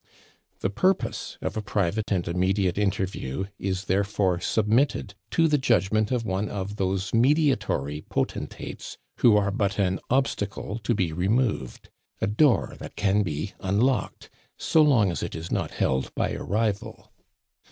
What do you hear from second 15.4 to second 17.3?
not held by a rival.